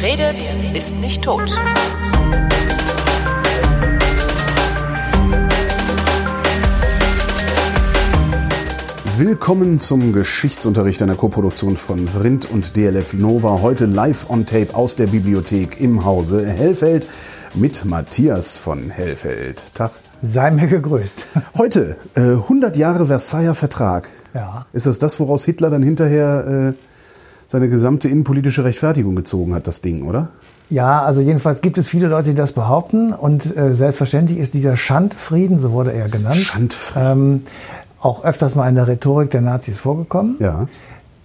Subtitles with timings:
[0.00, 1.50] Wer redet, ist nicht tot.
[9.18, 13.60] Willkommen zum Geschichtsunterricht einer Koproduktion von Vrindt und DLF Nova.
[13.60, 17.06] Heute live on tape aus der Bibliothek im Hause Hellfeld
[17.52, 19.62] mit Matthias von Hellfeld.
[19.74, 19.90] Tag.
[20.22, 21.26] Sei mir gegrüßt.
[21.58, 24.08] Heute äh, 100 Jahre Versailler Vertrag.
[24.32, 24.64] Ja.
[24.72, 26.89] Ist das das, woraus Hitler dann hinterher äh,
[27.50, 30.28] seine gesamte innenpolitische Rechtfertigung gezogen hat, das Ding, oder?
[30.68, 33.12] Ja, also jedenfalls gibt es viele Leute, die das behaupten.
[33.12, 37.10] Und äh, selbstverständlich ist dieser Schandfrieden, so wurde er genannt, Schandfrieden.
[37.10, 37.42] Ähm,
[38.00, 40.36] auch öfters mal in der Rhetorik der Nazis vorgekommen.
[40.38, 40.68] Ja.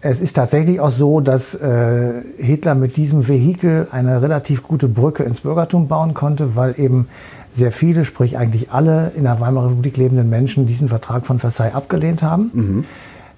[0.01, 5.21] Es ist tatsächlich auch so, dass äh, Hitler mit diesem Vehikel eine relativ gute Brücke
[5.21, 7.07] ins Bürgertum bauen konnte, weil eben
[7.51, 11.75] sehr viele, sprich eigentlich alle in der Weimarer Republik lebenden Menschen diesen Vertrag von Versailles
[11.75, 12.49] abgelehnt haben.
[12.51, 12.85] Mhm.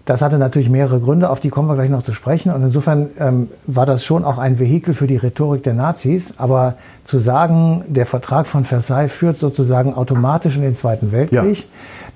[0.08, 2.52] Das hatte natürlich mehrere Gründe, auf die kommen wir gleich noch zu sprechen.
[2.54, 6.34] Und insofern ähm, war das schon auch ein Vehikel für die Rhetorik der Nazis.
[6.38, 11.66] Aber zu sagen, der Vertrag von Versailles führt sozusagen automatisch in den Zweiten Weltkrieg, ja.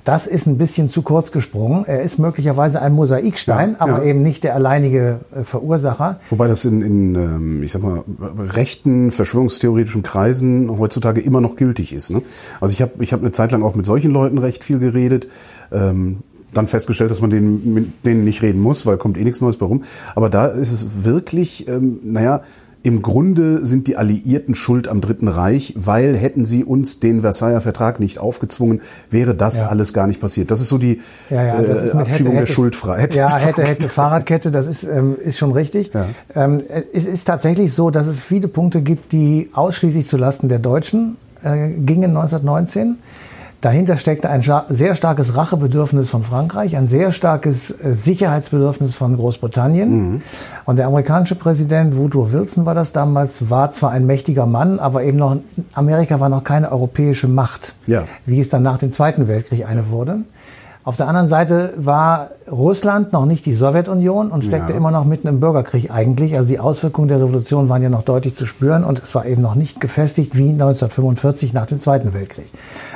[0.03, 1.86] Das ist ein bisschen zu kurz gesprungen.
[1.86, 4.09] Er ist möglicherweise ein Mosaikstein, ja, aber ja.
[4.09, 6.19] eben nicht der alleinige äh, Verursacher.
[6.31, 8.03] Wobei das in, in ähm, ich sag mal,
[8.39, 12.09] rechten, verschwörungstheoretischen Kreisen heutzutage immer noch gültig ist.
[12.09, 12.23] Ne?
[12.59, 15.28] Also ich habe ich hab eine Zeit lang auch mit solchen Leuten recht viel geredet.
[15.72, 16.23] Ähm,
[16.54, 19.58] dann festgestellt, dass man denen, mit denen nicht reden muss, weil kommt eh nichts Neues
[19.58, 19.84] bei rum.
[20.16, 22.42] Aber da ist es wirklich, ähm, naja,
[22.84, 27.62] im Grunde sind die Alliierten schuld am Dritten Reich, weil hätten sie uns den Versailler
[27.62, 29.68] Vertrag nicht aufgezwungen, wäre das ja.
[29.68, 30.50] alles gar nicht passiert.
[30.50, 31.00] Das ist so die
[31.30, 33.14] ja, ja, äh, Abschiebung hätte, der Schuldfreiheit.
[33.14, 35.92] Ja, hätte, hätte Fahrradkette, das ist, ähm, ist schon richtig.
[36.34, 41.18] Ähm, es ist tatsächlich so, dass es viele Punkte gibt, die ausschließlich zulasten der Deutschen
[41.44, 42.98] äh, gingen 1919.
[43.62, 49.90] Dahinter steckte ein sehr starkes Rachebedürfnis von Frankreich, ein sehr starkes äh, Sicherheitsbedürfnis von Großbritannien.
[49.90, 50.22] Mhm.
[50.66, 55.03] Und der amerikanische Präsident Woodrow Wilson war das damals, war zwar ein mächtiger Mann, aber
[55.03, 55.38] eben noch,
[55.74, 58.06] Amerika war noch keine europäische Macht, ja.
[58.25, 60.22] wie es dann nach dem Zweiten Weltkrieg eine wurde.
[60.84, 64.78] Auf der anderen Seite war Russland noch nicht die Sowjetunion und steckte ja.
[64.78, 66.36] immer noch mitten im Bürgerkrieg eigentlich.
[66.36, 69.44] Also die Auswirkungen der Revolution waren ja noch deutlich zu spüren und es war eben
[69.44, 72.50] noch nicht gefestigt wie 1945 nach dem Zweiten Weltkrieg.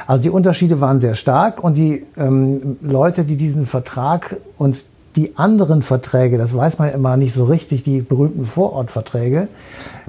[0.08, 4.84] Also die Unterschiede waren sehr stark und die ähm, Leute, die diesen Vertrag und
[5.16, 9.48] die anderen Verträge, das weiß man immer nicht so richtig, die berühmten Vorortverträge,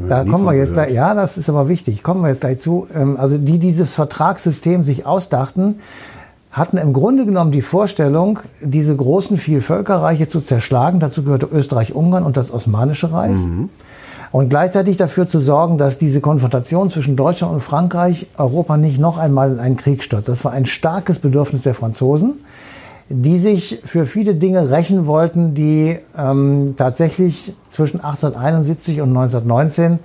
[0.08, 2.88] da kommen wir jetzt gleich, ja, das ist aber wichtig, kommen wir jetzt gleich zu,
[2.92, 5.76] ähm, also die dieses Vertragssystem sich ausdachten,
[6.56, 11.00] hatten im Grunde genommen die Vorstellung, diese großen Vielvölkerreiche zu zerschlagen.
[11.00, 13.36] Dazu gehörte Österreich-Ungarn und das Osmanische Reich.
[13.36, 13.68] Mhm.
[14.32, 19.18] Und gleichzeitig dafür zu sorgen, dass diese Konfrontation zwischen Deutschland und Frankreich Europa nicht noch
[19.18, 20.28] einmal in einen Krieg stürzt.
[20.28, 22.40] Das war ein starkes Bedürfnis der Franzosen,
[23.10, 29.98] die sich für viele Dinge rächen wollten, die ähm, tatsächlich zwischen 1871 und 1919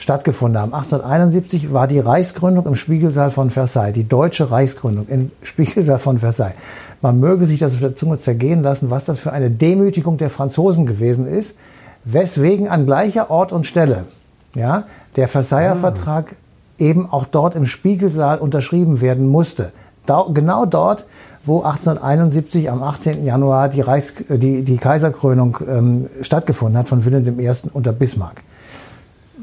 [0.00, 0.74] stattgefunden haben.
[0.74, 6.56] 1871 war die Reichsgründung im Spiegelsaal von Versailles, die deutsche Reichsgründung im Spiegelsaal von Versailles.
[7.02, 10.30] Man möge sich das auf der Zunge zergehen lassen, was das für eine Demütigung der
[10.30, 11.56] Franzosen gewesen ist,
[12.04, 14.06] weswegen an gleicher Ort und Stelle
[14.54, 14.84] ja,
[15.16, 15.76] der Versailler ah.
[15.76, 16.36] Vertrag
[16.78, 19.72] eben auch dort im Spiegelsaal unterschrieben werden musste.
[20.06, 21.06] Da, genau dort,
[21.44, 23.24] wo 1871 am 18.
[23.24, 27.50] Januar die, Reichs, die, die Kaiserkrönung ähm, stattgefunden hat von Wilhelm I.
[27.72, 28.42] unter Bismarck.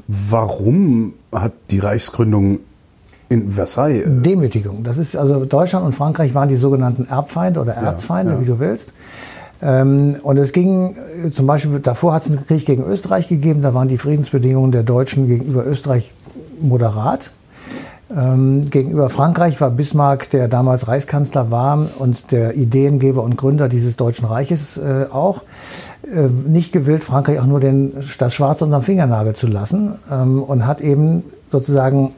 [0.07, 2.59] Warum hat die Reichsgründung
[3.29, 4.05] in Versailles?
[4.05, 4.83] Äh, Demütigung.
[4.83, 8.41] Das ist also Deutschland und Frankreich waren die sogenannten Erbfeinde oder Erzfeinde, ja, ja.
[8.41, 8.93] wie du willst.
[9.61, 10.95] Ähm, und es ging
[11.25, 14.71] äh, zum Beispiel, davor hat es einen Krieg gegen Österreich gegeben, da waren die Friedensbedingungen
[14.71, 16.13] der Deutschen gegenüber Österreich
[16.61, 17.31] moderat.
[18.15, 23.97] Ähm, gegenüber Frankreich war Bismarck, der damals Reichskanzler war und der Ideengeber und Gründer dieses
[23.97, 25.43] Deutschen Reiches äh, auch,
[26.03, 30.65] äh, nicht gewillt, Frankreich auch nur den, das Schwarz unterm Fingernagel zu lassen ähm, und
[30.65, 32.13] hat eben sozusagen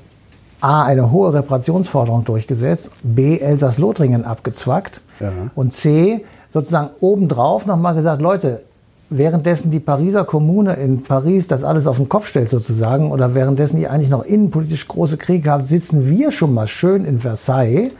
[0.61, 5.31] A, eine hohe Reparationsforderung durchgesetzt, B, Elsass-Lothringen abgezwackt ja.
[5.55, 8.61] und C, sozusagen obendrauf nochmal gesagt, Leute,
[9.09, 13.79] währenddessen die Pariser Kommune in Paris das alles auf den Kopf stellt sozusagen oder währenddessen
[13.79, 17.91] ihr eigentlich noch innenpolitisch große Kriege habt, sitzen wir schon mal schön in Versailles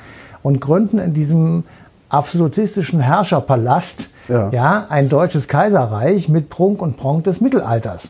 [0.44, 1.63] und gründen in diesem
[2.09, 4.50] absolutistischen Herrscherpalast ja.
[4.51, 8.09] ja ein deutsches Kaiserreich mit Prunk und Pronk des Mittelalters.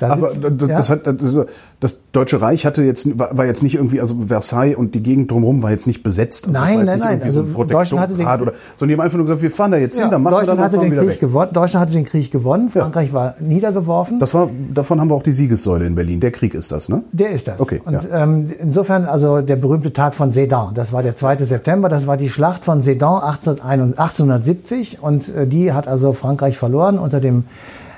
[0.00, 0.76] Da Aber das, ja?
[0.76, 1.46] das, hat, das,
[1.78, 5.62] das Deutsche Reich hatte jetzt war jetzt nicht irgendwie also Versailles und die Gegend drumherum
[5.62, 6.48] war jetzt nicht besetzt.
[6.48, 7.22] Also nein, nein, nein.
[7.22, 9.76] Also so Deutschland hatte den, oder, sondern die haben einfach nur gesagt, wir fahren da
[9.76, 11.52] jetzt ja, hin, dann machen Deutschland wir dann hatte den Krieg gewonnen.
[11.52, 12.70] Deutschland hatte den Krieg gewonnen.
[12.70, 13.14] Frankreich ja.
[13.14, 14.20] war niedergeworfen.
[14.20, 16.18] Das war davon haben wir auch die Siegessäule in Berlin.
[16.20, 17.02] Der Krieg ist das, ne?
[17.12, 17.60] Der ist das.
[17.60, 17.82] Okay.
[17.84, 20.72] Und ähm, insofern also der berühmte Tag von Sedan.
[20.72, 21.36] Das war der 2.
[21.44, 21.90] September.
[21.90, 27.20] Das war die Schlacht von Sedan 1871 und äh, die hat also Frankreich verloren unter
[27.20, 27.44] dem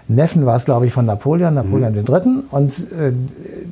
[0.09, 2.05] Neffen war es, glaube ich, von Napoleon, Napoleon mhm.
[2.09, 2.43] III.
[2.51, 3.13] Und äh,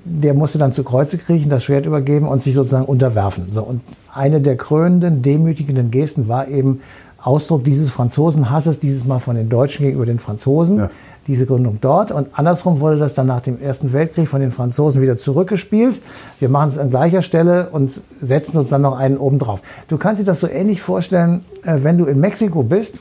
[0.05, 3.49] der musste dann zu Kreuze kriechen, das Schwert übergeben und sich sozusagen unterwerfen.
[3.51, 3.83] So, und
[4.15, 6.81] eine der krönenden, demütigenden Gesten war eben
[7.23, 10.79] Ausdruck dieses Franzosenhasses, dieses Mal von den Deutschen gegenüber den Franzosen.
[10.79, 10.91] Ja.
[11.27, 12.13] Diese Gründung dort.
[12.13, 16.01] Und andersrum wurde das dann nach dem Ersten Weltkrieg von den Franzosen wieder zurückgespielt.
[16.41, 19.61] Wir machen es an gleicher Stelle und setzen uns dann noch einen oben drauf.
[19.89, 23.01] Du kannst dir das so ähnlich vorstellen, äh, wenn du in Mexiko bist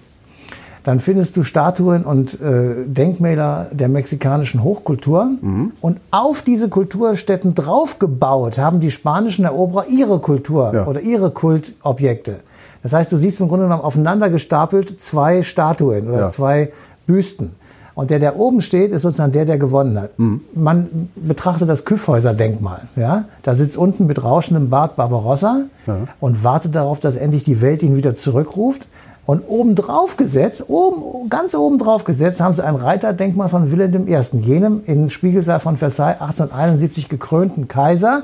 [0.83, 5.29] dann findest du Statuen und äh, Denkmäler der mexikanischen Hochkultur.
[5.41, 5.73] Mhm.
[5.81, 10.87] Und auf diese Kulturstätten draufgebaut haben die spanischen Eroberer ihre Kultur ja.
[10.87, 12.39] oder ihre Kultobjekte.
[12.81, 16.29] Das heißt, du siehst im Grunde genommen aufeinander gestapelt zwei Statuen oder ja.
[16.29, 16.71] zwei
[17.07, 17.51] Büsten.
[17.99, 20.17] Und der, der oben steht, ist sozusagen der, der gewonnen hat.
[20.17, 20.39] Mhm.
[20.53, 22.83] Man betrachtet das Kyffhäuser-Denkmal.
[22.95, 23.25] Ja?
[23.43, 25.97] Da sitzt unten mit rauschendem Bart Barbarossa ja.
[26.21, 28.87] und wartet darauf, dass endlich die Welt ihn wieder zurückruft.
[29.29, 34.07] Und oben drauf gesetzt, oben, ganz oben drauf gesetzt, haben sie ein Reiterdenkmal von Wilhelm
[34.07, 38.23] I., jenem in Spiegelsaal von Versailles 1871 gekrönten Kaiser,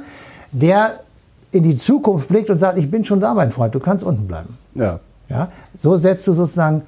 [0.51, 1.01] der
[1.51, 4.25] in die Zukunft blickt und sagt, ich bin schon da, mein Freund, du kannst unten
[4.25, 4.57] bleiben.
[4.73, 4.99] Ja.
[5.29, 5.49] Ja,
[5.79, 6.81] so setzt du sozusagen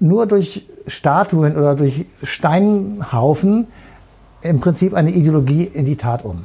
[0.00, 3.68] nur durch Statuen oder durch Steinhaufen
[4.42, 6.44] im Prinzip eine Ideologie in die Tat um.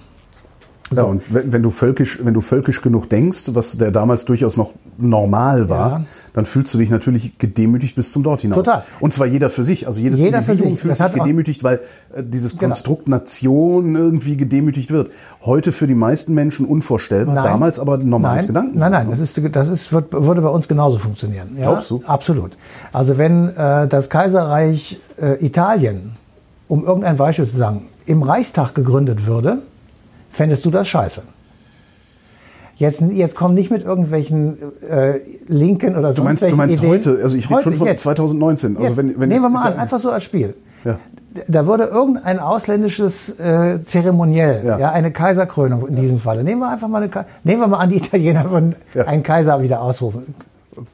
[0.91, 4.57] Ja, und wenn, wenn, du völkisch, wenn du völkisch genug denkst, was der damals durchaus
[4.57, 6.05] noch normal war, ja.
[6.33, 8.57] dann fühlst du dich natürlich gedemütigt bis zum Dort hinaus.
[8.57, 8.83] Total.
[8.99, 9.87] Und zwar jeder für sich.
[9.87, 11.79] Also jedes jeder Individuum fühlt sich gedemütigt, weil
[12.13, 12.69] äh, dieses genau.
[12.69, 15.11] Konstrukt Nation irgendwie gedemütigt wird.
[15.45, 17.43] Heute für die meisten Menschen unvorstellbar, nein.
[17.43, 18.47] damals aber ein normales nein.
[18.47, 18.79] Gedanken.
[18.79, 21.55] Nein, nein, das ist, das ist, wird, würde bei uns genauso funktionieren.
[21.55, 21.63] Ja?
[21.63, 22.01] Glaubst du?
[22.05, 22.57] Absolut.
[22.91, 26.17] Also wenn äh, das Kaiserreich äh, Italien,
[26.67, 29.59] um irgendein Beispiel zu sagen, im Reichstag gegründet würde,
[30.31, 31.23] fändest du das scheiße.
[32.75, 36.15] Jetzt, jetzt komm nicht mit irgendwelchen äh, Linken oder so.
[36.15, 36.89] Du meinst, du meinst Ideen.
[36.89, 38.01] heute, also ich rede schon von jetzt.
[38.01, 38.75] 2019.
[38.77, 40.55] Also wenn, wenn Nehmen wir mal an, einfach so als Spiel.
[40.83, 40.97] Ja.
[41.47, 44.79] Da würde irgendein ausländisches äh, Zeremoniell, ja.
[44.79, 44.91] ja.
[44.91, 46.43] eine Kaiserkrönung in diesem Falle.
[46.43, 49.05] Nehmen wir einfach mal eine, nehmen wir mal an, die Italiener würden ja.
[49.05, 50.33] einen Kaiser wieder ausrufen.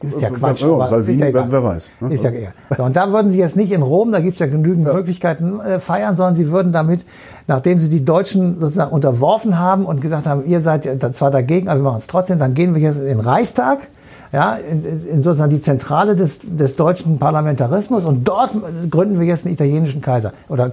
[0.01, 0.63] Ist ja Quatsch.
[0.63, 1.91] Oh, Salvini, ja wer, wer, weiß.
[1.99, 2.13] Ne?
[2.13, 2.51] Ist ja eher.
[2.75, 4.93] So, und da würden sie jetzt nicht in Rom, da gibt es ja genügend ja.
[4.93, 7.05] Möglichkeiten, äh, feiern, sondern sie würden damit,
[7.45, 11.79] nachdem sie die Deutschen sozusagen unterworfen haben und gesagt haben, ihr seid zwar dagegen, aber
[11.79, 13.87] wir machen es trotzdem, dann gehen wir jetzt in den Reichstag
[14.31, 18.51] ja, in, in sozusagen die Zentrale des, des deutschen Parlamentarismus und dort
[18.89, 20.71] gründen wir jetzt einen italienischen Kaiser oder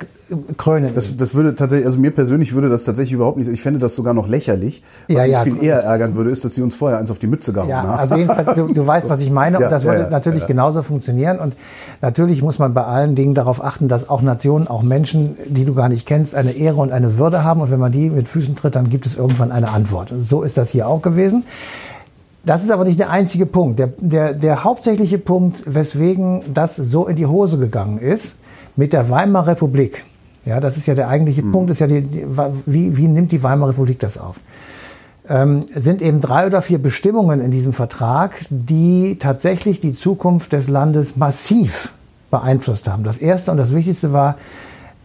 [0.56, 0.94] krönen.
[0.94, 3.94] Das, das würde tatsächlich, also mir persönlich würde das tatsächlich überhaupt nicht, ich fände das
[3.94, 4.82] sogar noch lächerlich.
[5.08, 7.18] Was ja, mich ja, viel eher ärgern würde, ist, dass sie uns vorher eins auf
[7.18, 7.98] die Mütze gehauen ja, haben.
[7.98, 11.54] Also jedenfalls, du, du weißt, was ich meine und das würde natürlich genauso funktionieren und
[12.00, 15.74] natürlich muss man bei allen Dingen darauf achten, dass auch Nationen, auch Menschen, die du
[15.74, 18.56] gar nicht kennst, eine Ehre und eine Würde haben und wenn man die mit Füßen
[18.56, 20.12] tritt, dann gibt es irgendwann eine Antwort.
[20.22, 21.44] So ist das hier auch gewesen.
[22.46, 23.78] Das ist aber nicht der einzige Punkt.
[23.78, 28.36] Der, der, der hauptsächliche Punkt, weswegen das so in die Hose gegangen ist,
[28.76, 30.04] mit der Weimarer Republik.
[30.44, 31.52] Ja, das ist ja der eigentliche mhm.
[31.52, 32.26] Punkt, ist ja die, die,
[32.66, 34.40] wie, wie nimmt die Weimarer Republik das auf?
[35.26, 40.68] Ähm, sind eben drei oder vier Bestimmungen in diesem Vertrag, die tatsächlich die Zukunft des
[40.68, 41.94] Landes massiv
[42.30, 43.04] beeinflusst haben.
[43.04, 44.36] Das erste und das wichtigste war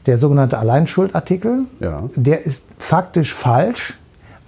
[0.08, 1.62] der sogenannte Alleinschuldartikel.
[1.80, 2.10] Ja.
[2.16, 3.98] Der ist faktisch falsch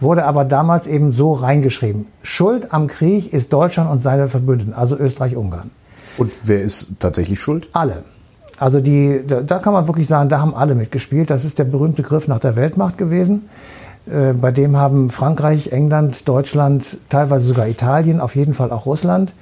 [0.02, 2.08] wurde aber damals eben so reingeschrieben.
[2.24, 5.70] Schuld am Krieg ist Deutschland und seine Verbündeten, also Österreich-Ungarn.
[6.18, 7.70] Und wer ist tatsächlich schuld?
[7.74, 8.04] Alle.
[8.58, 11.30] Also die, da, da, kann man wirklich sagen, da haben alle mitgespielt.
[11.30, 13.50] Das ist der berühmte Griff nach der Weltmacht gewesen.
[14.06, 19.34] Äh, bei dem haben Frankreich, England, Deutschland, teilweise sogar Italien, auf jeden Fall auch Russland,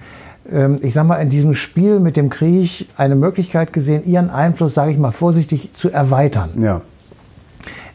[0.51, 4.73] ähm, ich sag mal, in diesem Spiel mit dem Krieg eine Möglichkeit gesehen, ihren Einfluss,
[4.73, 6.51] sage ich mal vorsichtig, zu erweitern.
[6.57, 6.81] Ja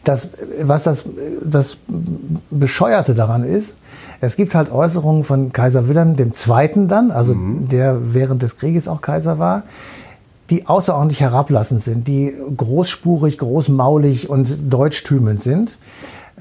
[0.07, 0.29] das,
[0.61, 1.03] was das,
[1.43, 1.77] das
[2.49, 3.75] Bescheuerte daran ist,
[4.21, 6.87] es gibt halt Äußerungen von Kaiser Wilhelm II.
[6.87, 7.67] dann, also mhm.
[7.67, 9.63] der während des Krieges auch Kaiser war,
[10.49, 15.77] die außerordentlich herablassend sind, die großspurig, großmaulig und deutschtümelnd sind.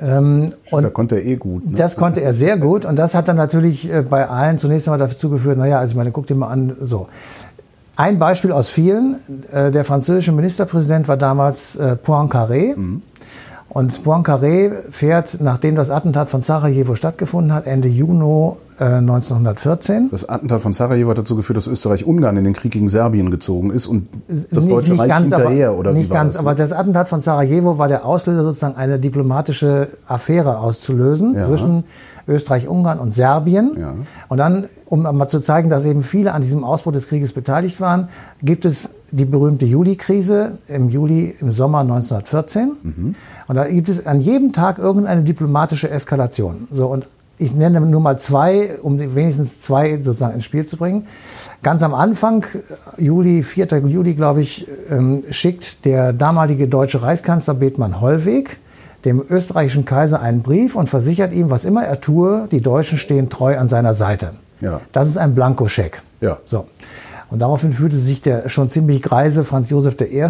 [0.01, 1.67] Ähm, und da konnte er eh gut.
[1.67, 1.77] Ne?
[1.77, 4.99] Das konnte er sehr gut und das hat dann natürlich äh, bei allen zunächst einmal
[4.99, 7.09] dazu geführt, naja, also ich meine, guck dir mal an, so.
[7.97, 9.21] Ein Beispiel aus vielen,
[9.53, 12.77] äh, der französische Ministerpräsident war damals äh, Poincaré.
[12.77, 13.03] Mhm.
[13.75, 20.11] Und Poincaré fährt, nachdem das Attentat von Sarajevo stattgefunden hat, Ende Juni äh, 1914.
[20.13, 23.73] Das Attentat von Sarajevo hat dazu geführt, dass Österreich-Ungarn in den Krieg gegen Serbien gezogen
[23.73, 26.35] ist und das nicht, Deutsche nicht Reich ganz, hinterher, aber, oder nicht wie war ganz,
[26.35, 26.41] das?
[26.41, 31.49] aber das Attentat von Sarajevo war der Auslöser, sozusagen eine diplomatische Affäre auszulösen ja.
[31.49, 31.83] zwischen
[32.27, 33.77] Österreich, Ungarn und Serbien.
[33.79, 33.95] Ja.
[34.29, 37.81] Und dann, um mal zu zeigen, dass eben viele an diesem Ausbruch des Krieges beteiligt
[37.81, 38.09] waren,
[38.43, 42.73] gibt es die berühmte Juli-Krise im Juli, im Sommer 1914.
[42.83, 43.15] Mhm.
[43.47, 46.67] Und da gibt es an jedem Tag irgendeine diplomatische Eskalation.
[46.73, 47.07] So, und
[47.39, 51.07] ich nenne nur mal zwei, um wenigstens zwei sozusagen ins Spiel zu bringen.
[51.63, 52.45] Ganz am Anfang,
[52.97, 53.67] Juli, 4.
[53.87, 58.59] Juli, glaube ich, ähm, schickt der damalige deutsche Reichskanzler Bethmann Hollweg
[59.05, 63.29] dem österreichischen Kaiser einen Brief und versichert ihm, was immer er tue, die Deutschen stehen
[63.29, 64.31] treu an seiner Seite.
[64.61, 64.81] Ja.
[64.93, 66.03] Das ist ein Blankoscheck.
[66.21, 66.39] Ja.
[66.47, 66.67] So.
[67.31, 70.25] Und daraufhin fühlte sich der schon ziemlich greise Franz Josef I.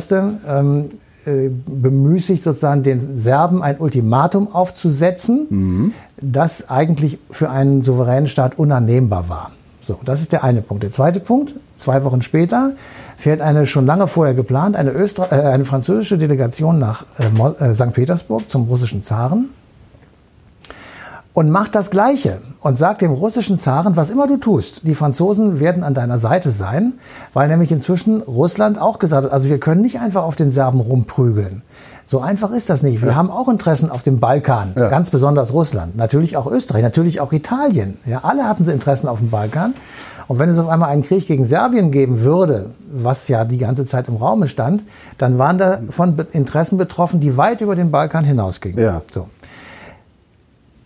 [0.48, 0.88] Ähm,
[1.26, 5.92] äh, bemüßigt, sozusagen den Serben ein Ultimatum aufzusetzen, Mhm.
[6.20, 9.50] das eigentlich für einen souveränen Staat unannehmbar war.
[9.86, 10.82] So, das ist der eine Punkt.
[10.82, 12.72] Der zweite Punkt, zwei Wochen später
[13.16, 17.74] fährt eine schon lange vorher geplant, eine, Öster äh, eine französische Delegation nach äh, äh,
[17.74, 17.92] St.
[17.92, 19.50] Petersburg zum russischen Zaren
[21.34, 25.60] und macht das Gleiche und sagt dem russischen Zaren, was immer du tust, die Franzosen
[25.60, 26.94] werden an deiner Seite sein,
[27.34, 30.80] weil nämlich inzwischen Russland auch gesagt hat, also wir können nicht einfach auf den Serben
[30.80, 31.62] rumprügeln.
[32.06, 33.02] So einfach ist das nicht.
[33.02, 34.88] Wir haben auch Interessen auf dem Balkan, Ja.
[34.88, 37.96] ganz besonders Russland, natürlich auch Österreich, natürlich auch Italien.
[38.04, 39.75] Ja, alle hatten sie Interessen auf dem Balkan.
[40.26, 43.84] Und wenn es auf einmal einen Krieg gegen Serbien geben würde, was ja die ganze
[43.84, 44.84] Zeit im Raume stand,
[45.18, 48.82] dann waren da von Interessen betroffen, die weit über den Balkan hinausgingen.
[48.82, 49.02] Ja.
[49.11, 49.28] So.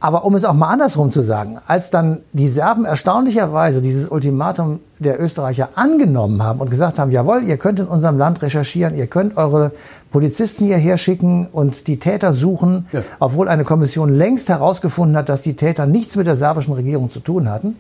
[0.00, 4.78] Aber um es auch mal andersrum zu sagen, als dann die Serben erstaunlicherweise dieses Ultimatum
[5.00, 9.08] der Österreicher angenommen haben und gesagt haben, jawohl, ihr könnt in unserem Land recherchieren, ihr
[9.08, 9.72] könnt eure
[10.12, 13.02] Polizisten hierher schicken und die Täter suchen, Ja.
[13.18, 17.18] obwohl eine Kommission längst herausgefunden hat, dass die Täter nichts mit der serbischen Regierung zu
[17.18, 17.74] tun hatten,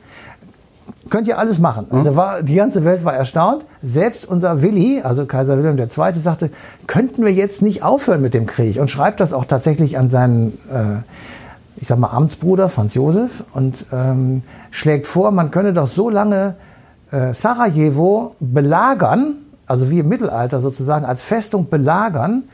[1.10, 1.86] könnt ihr alles machen.
[1.90, 3.64] Also war, die ganze Welt war erstaunt.
[3.82, 6.50] Selbst unser Willi, also Kaiser Wilhelm II., sagte,
[6.88, 8.78] könnten wir jetzt nicht aufhören mit dem Krieg?
[8.80, 11.02] Und schreibt das auch tatsächlich an seinen, äh,
[11.80, 16.56] ich sag mal, Amtsbruder Franz Josef und ähm, schlägt vor, man könne doch so lange
[17.10, 19.34] äh, Sarajevo belagern,
[19.66, 22.44] also wie im Mittelalter sozusagen als Festung belagern,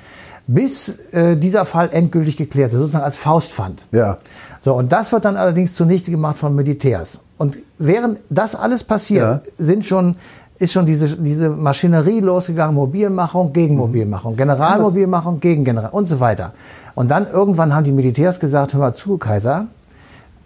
[0.46, 3.86] bis äh, dieser Fall endgültig geklärt ist, sozusagen als Faustpfand.
[3.92, 4.18] Ja.
[4.60, 7.20] So, und das wird dann allerdings zunichte gemacht von Militärs.
[7.38, 9.52] Und während das alles passiert, Ja.
[9.58, 10.16] sind schon,
[10.64, 16.52] ist schon diese, diese Maschinerie losgegangen, Mobilmachung gegen Mobilmachung, Generalmobilmachung gegen General und so weiter.
[16.94, 19.66] Und dann irgendwann haben die Militärs gesagt, hör mal zu, Kaiser,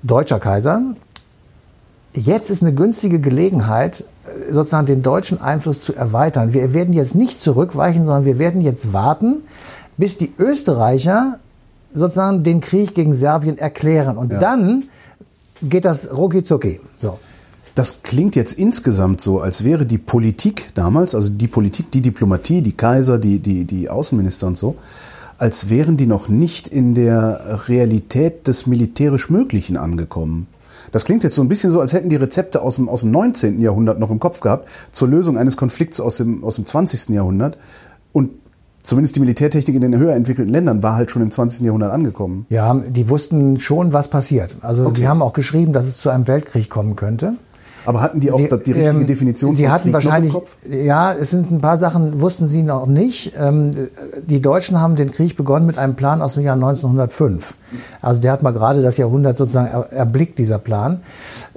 [0.02, 0.82] deutscher Kaiser,
[2.14, 4.04] jetzt ist eine günstige Gelegenheit,
[4.50, 6.52] sozusagen den deutschen Einfluss zu erweitern.
[6.52, 9.42] Wir werden jetzt nicht zurückweichen, sondern wir werden jetzt warten,
[9.96, 11.38] bis die Österreicher
[11.94, 14.16] sozusagen den Krieg gegen Serbien erklären.
[14.18, 14.38] Und Ja.
[14.38, 14.84] dann
[15.62, 16.80] geht das rucki zucki.
[16.96, 17.18] So.
[17.78, 22.60] Das klingt jetzt insgesamt so, als wäre die Politik damals, also die Politik, die Diplomatie,
[22.60, 24.74] die Kaiser, die, die, die Außenminister und so,
[25.38, 30.48] als wären die noch nicht in der Realität des militärisch Möglichen angekommen.
[30.90, 33.12] Das klingt jetzt so ein bisschen so, als hätten die Rezepte aus dem, aus dem
[33.12, 33.60] 19.
[33.60, 37.10] Jahrhundert noch im Kopf gehabt zur Lösung eines Konflikts aus dem, aus dem 20.
[37.10, 37.58] Jahrhundert.
[38.12, 38.30] Und
[38.82, 41.60] zumindest die Militärtechnik in den höher entwickelten Ländern war halt schon im 20.
[41.60, 42.44] Jahrhundert angekommen.
[42.50, 44.56] Ja, die wussten schon, was passiert.
[44.62, 45.02] Also Okay.
[45.02, 47.34] die haben auch geschrieben, dass es zu einem Weltkrieg kommen könnte.
[47.86, 50.56] Aber hatten die auch Sie, die richtige ähm, Definition Sie hatten Krieg wahrscheinlich, Kopf?
[50.68, 53.32] ja, es sind ein paar Sachen, wussten Sie noch nicht.
[53.38, 53.70] Ähm,
[54.26, 57.54] die Deutschen haben den Krieg begonnen mit einem Plan aus dem Jahr 1905.
[58.00, 61.00] Also der hat mal gerade das Jahrhundert sozusagen er, erblickt, dieser Plan.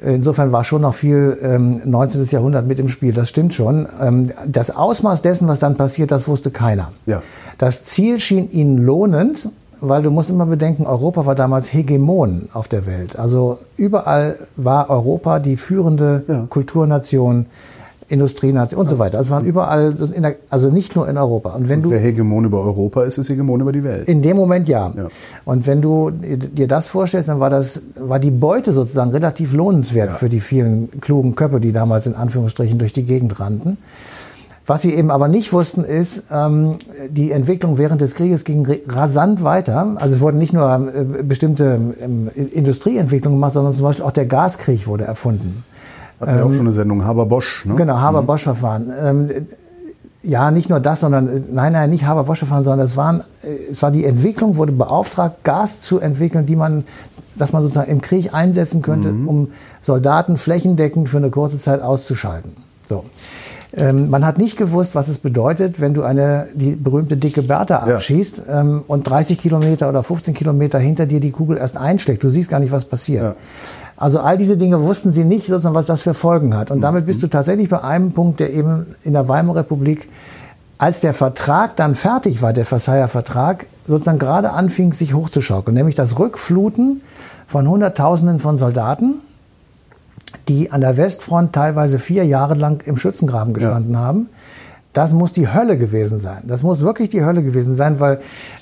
[0.01, 2.25] Insofern war schon noch viel ähm, 19.
[2.27, 3.87] Jahrhundert mit im Spiel, das stimmt schon.
[4.01, 6.91] Ähm, das Ausmaß dessen, was dann passiert, das wusste keiner.
[7.05, 7.21] Ja.
[7.57, 9.49] Das Ziel schien ihnen lohnend,
[9.81, 13.17] weil du musst immer bedenken, Europa war damals Hegemon auf der Welt.
[13.19, 16.45] Also überall war Europa die führende Ja.
[16.49, 17.47] Kulturnation,
[18.07, 19.19] Industrienation und so weiter.
[19.21, 21.51] Es waren überall, der, also nicht nur in Europa.
[21.51, 24.07] Und wenn du Wer Hegemon über Europa ist, ist Hegemon über die Welt.
[24.09, 24.91] in dem Moment ja.
[24.95, 25.07] Ja.
[25.45, 30.09] Und wenn du dir das vorstellst, dann war das, war die Beute sozusagen relativ lohnenswert
[30.09, 30.15] Ja.
[30.15, 33.77] für die vielen klugen Köpfe, die damals in Anführungsstrichen durch die Gegend rannten.
[34.71, 36.75] Was sie eben aber nicht wussten, ist, ähm,
[37.09, 39.97] die Entwicklung während des Krieges ging rasant weiter.
[39.97, 44.27] Also es wurden nicht nur äh, bestimmte ähm, Industrieentwicklungen gemacht, sondern zum Beispiel auch der
[44.27, 45.65] Gaskrieg wurde erfunden.
[46.21, 47.65] Hatten wir auch schon eine Sendung, Haber-Bosch.
[47.65, 47.71] Ne?
[47.71, 48.93] Ähm, Genau, Haber-Bosch-Verfahren.
[48.97, 49.29] Ähm,
[50.23, 53.83] ja, nicht nur das, sondern äh, nein, nein, nicht Haber-Bosch-Verfahren, sondern es waren, äh, es
[53.83, 56.85] war die Entwicklung, wurde beauftragt, Gas zu entwickeln, die man,
[57.35, 59.49] dass man sozusagen im Krieg einsetzen könnte, um
[59.81, 62.53] Soldaten flächendeckend für eine kurze Zeit auszuschalten.
[62.87, 63.03] So.
[63.75, 67.87] Ähm, man hat nicht gewusst, was es bedeutet, wenn du eine, die berühmte dicke Bertha
[67.87, 67.95] Ja.
[67.95, 72.23] abschießt ähm, und 30 Kilometer oder 15 Kilometer hinter dir die Kugel erst einschlägt.
[72.23, 73.23] Du siehst gar nicht, was passiert.
[73.23, 73.35] Ja.
[73.95, 76.71] Also all diese Dinge wussten sie nicht, sozusagen, was das für Folgen hat.
[76.71, 80.09] Und damit bist du tatsächlich bei einem Punkt, der eben in der Weimarer Republik,
[80.77, 85.95] als der Vertrag dann fertig war, der Versailler Vertrag, sozusagen gerade anfing, sich hochzuschaukeln, nämlich
[85.95, 87.01] das Rückfluten
[87.47, 89.15] von Hunderttausenden von Soldaten,
[90.47, 94.29] die an der Westfront teilweise vier Jahre lang im Schützengraben gestanden haben,
[94.93, 96.43] Das muss die Hölle gewesen sein.
[96.45, 98.19] Das muss wirklich die Hölle gewesen sein, weil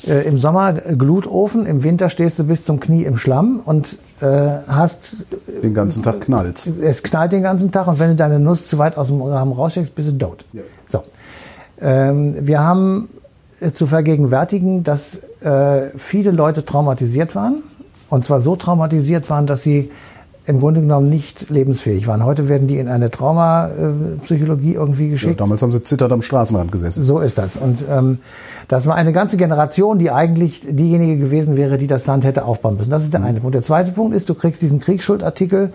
[0.07, 4.25] äh, im Sommer Glutofen, im Winter stehst du bis zum Knie im Schlamm und äh,
[4.67, 5.25] hast
[5.63, 6.67] den ganzen Tag knallt.
[6.83, 9.53] Es knallt den ganzen Tag und wenn du deine Nuss zu weit aus dem Rahmen
[9.53, 10.45] raussteckst, bist du tot.
[10.53, 10.61] Ja.
[10.85, 11.03] So.
[11.81, 13.09] Ähm, wir haben
[13.73, 17.63] zu vergegenwärtigen, dass äh, viele Leute traumatisiert waren.
[18.09, 19.89] Und zwar so traumatisiert waren, dass sie
[20.49, 22.25] im Grunde genommen nicht lebensfähig waren.
[22.25, 25.39] Heute werden die in eine Traumapsychologie irgendwie geschickt.
[25.39, 27.03] Ja, damals haben sie zittert am Straßenrand gesessen.
[27.03, 27.55] So ist das.
[27.55, 28.17] Und ähm,
[28.67, 32.77] das war eine ganze Generation, die eigentlich diejenige gewesen wäre, die das Land hätte aufbauen
[32.77, 32.89] müssen.
[32.89, 33.27] Das ist der mhm.
[33.27, 33.53] eine Punkt.
[33.53, 35.71] Der zweite Punkt ist, du kriegst diesen Kriegsschuldartikel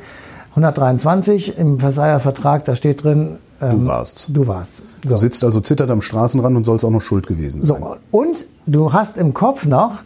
[0.50, 4.30] 123 im Versailler Vertrag, da steht drin, ähm, du warst.
[4.32, 4.82] Du warst.
[5.04, 5.10] So.
[5.10, 7.80] Du sitzt also zittert am Straßenrand und sollst auch noch schuld gewesen sein.
[7.80, 7.96] So.
[8.10, 10.00] Und du hast im Kopf noch,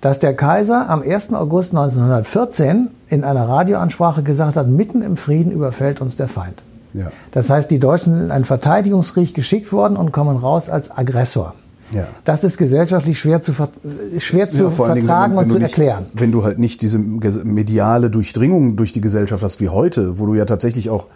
[0.00, 1.32] dass der Kaiser am 1.
[1.32, 6.62] August 1914 in einer Radioansprache gesagt hat, mitten im Frieden überfällt uns der Feind.
[6.94, 7.12] Ja.
[7.30, 11.54] Das heißt, die Deutschen sind in einen Verteidigungskrieg geschickt worden und kommen raus als Aggressor.
[11.90, 12.06] Ja.
[12.24, 13.52] Das ist gesellschaftlich schwer zu,
[14.16, 16.06] schwer zu ja, vertragen Dingen, und zu nicht, erklären.
[16.14, 20.34] Wenn du halt nicht diese mediale Durchdringung durch die Gesellschaft hast wie heute, wo du
[20.34, 21.08] ja tatsächlich auch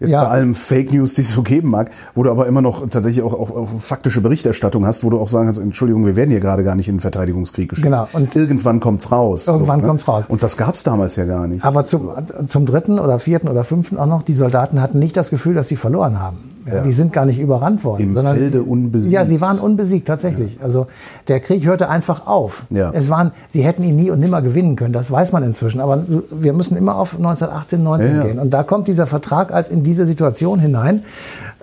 [0.00, 0.24] jetzt ja.
[0.24, 3.22] bei allem Fake News, die es so geben mag, wo du aber immer noch tatsächlich
[3.22, 6.40] auch, auch, auch faktische Berichterstattung hast, wo du auch sagen kannst, Entschuldigung, wir werden hier
[6.40, 7.84] gerade gar nicht in den Verteidigungskrieg geschickt.
[7.84, 8.08] Genau.
[8.12, 9.46] Und irgendwann kommt's raus.
[9.46, 9.88] Irgendwann so, ne?
[9.88, 10.24] kommt's raus.
[10.28, 11.64] Und das gab's damals ja gar nicht.
[11.64, 12.10] Aber zum,
[12.46, 15.68] zum dritten oder vierten oder fünften auch noch, die Soldaten hatten nicht das Gefühl, dass
[15.68, 16.38] sie verloren haben.
[16.66, 16.80] Ja.
[16.82, 18.02] Die sind gar nicht überrannt worden.
[18.02, 19.12] Im sondern, Felde unbesiegt.
[19.12, 20.56] Ja, sie waren unbesiegt, tatsächlich.
[20.56, 20.62] Ja.
[20.62, 20.86] Also
[21.28, 22.64] der Krieg hörte einfach auf.
[22.70, 22.90] Ja.
[22.92, 25.80] Es waren, sie hätten ihn nie und nimmer gewinnen können, das weiß man inzwischen.
[25.80, 28.38] Aber wir müssen immer auf 1918, 19 ja, gehen.
[28.38, 31.04] Und da kommt dieser Vertrag als in diese Situation hinein.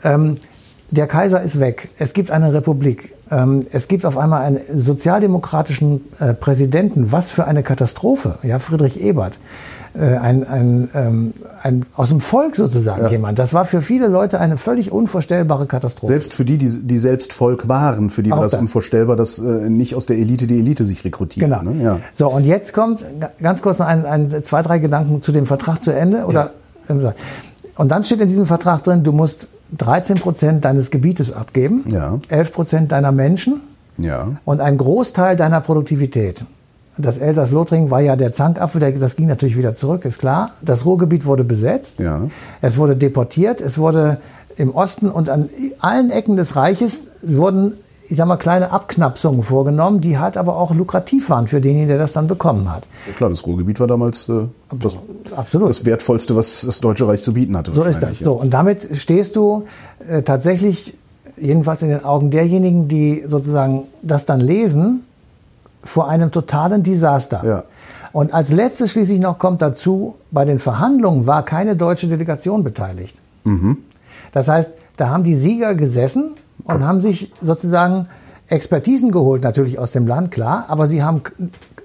[0.04, 0.38] Ähm,
[0.90, 1.90] der Kaiser ist weg.
[2.00, 3.14] Es gibt eine Republik.
[3.30, 7.12] Ähm, es gibt auf einmal einen sozialdemokratischen äh, Präsidenten.
[7.12, 8.40] Was für eine Katastrophe.
[8.44, 9.40] Ja, Friedrich Ebert.
[9.98, 13.10] Äh, ein, ein, ähm, ein, aus dem Volk sozusagen ja.
[13.10, 13.40] jemand.
[13.40, 16.06] Das war für viele Leute eine völlig unvorstellbare Katastrophe.
[16.06, 19.40] Selbst für die, die, die selbst Volk waren, für die war das, das unvorstellbar, dass
[19.40, 21.50] äh, nicht aus der Elite die Elite sich rekrutiert.
[21.50, 21.64] Genau.
[21.64, 21.84] Ne?
[21.84, 22.00] Ja.
[22.16, 23.06] So, und jetzt kommt
[23.42, 26.26] ganz kurz noch ein, ein, zwei, drei Gedanken zu dem Vertrag zu Ende.
[26.26, 26.52] Oder,
[26.90, 27.14] ja.
[27.76, 32.20] Und dann steht in diesem Vertrag drin, du musst 13 Prozent deines Gebietes abgeben, ja.
[32.30, 33.62] 11 Prozent deiner Menschen
[33.98, 34.34] ja.
[34.46, 36.46] und einen Großteil deiner Produktivität.
[36.98, 40.52] Das Elsass-Lothringen war ja der Zankapfel, das ging natürlich wieder zurück, ist klar.
[40.62, 42.22] Das Ruhrgebiet wurde besetzt, ja.
[42.62, 44.18] es wurde deportiert, es wurde
[44.58, 47.74] im Osten und an allen Ecken des Reiches wurden,
[48.10, 51.98] ich sag mal, kleine Abknapsungen vorgenommen, die halt aber auch lukrativ waren für denjenigen, der
[52.00, 52.88] das dann bekommen hat.
[53.06, 54.46] Ja, klar, das Ruhrgebiet war damals äh,
[54.80, 54.98] das,
[55.36, 55.70] Absolut.
[55.70, 57.72] das Wertvollste, was das Deutsche Reich zu bieten hatte.
[57.72, 58.20] So ist das.
[58.20, 58.26] Ja.
[58.26, 59.66] So, und damit stehst du
[60.08, 60.96] äh, tatsächlich,
[61.36, 65.04] jedenfalls in den Augen derjenigen, die sozusagen das dann lesen,
[65.88, 67.44] vor einem totalen Desaster.
[67.46, 67.64] Ja.
[68.12, 73.20] Und als letztes schließlich noch kommt dazu, bei den Verhandlungen war keine deutsche Delegation beteiligt.
[73.44, 73.78] Mhm.
[74.32, 78.08] Das heißt, da haben die Sieger gesessen und haben sich sozusagen
[78.48, 81.22] Expertisen geholt, natürlich aus dem Land, klar, aber sie haben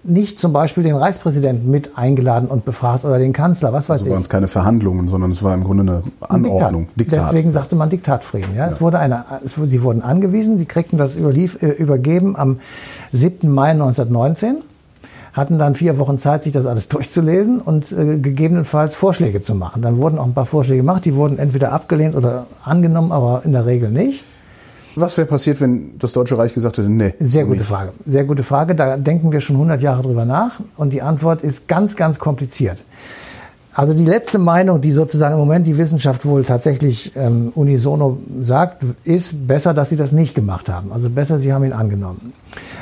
[0.05, 4.07] nicht zum Beispiel den Reichspräsidenten mit eingeladen und befragt oder den Kanzler, was weiß also
[4.07, 4.13] ich.
[4.13, 7.01] waren es keine Verhandlungen, sondern es war im Grunde eine Anordnung, Diktat.
[7.01, 7.29] Diktat.
[7.29, 8.55] Deswegen sagte man Diktatfrieden.
[8.55, 8.67] Ja?
[8.67, 8.73] ja.
[8.73, 12.59] Es wurde eine, es, sie wurden angewiesen, sie kriegten das überlief, äh, übergeben am
[13.13, 13.49] 7.
[13.49, 14.63] Mai 1919
[15.33, 19.83] hatten dann vier Wochen Zeit, sich das alles durchzulesen und äh, gegebenenfalls Vorschläge zu machen.
[19.83, 23.53] Dann wurden auch ein paar Vorschläge gemacht, die wurden entweder abgelehnt oder angenommen, aber in
[23.53, 24.25] der Regel nicht.
[24.97, 27.15] Was wäre passiert, wenn das Deutsche Reich gesagt hätte, nee?
[27.19, 27.93] Sehr gute Frage.
[28.07, 28.75] Sehr gute Frage.
[28.75, 32.85] Da denken wir schon 100 Jahre drüber nach und die Antwort ist ganz, ganz kompliziert.
[33.75, 38.85] Also die letzte Meinung, die sozusagen im Moment die Wissenschaft wohl tatsächlich ähm, unisono sagt,
[39.05, 40.93] ist besser, dass sie das nicht gemacht haben.
[40.93, 42.35] Also besser, sie haben ihn angenommen.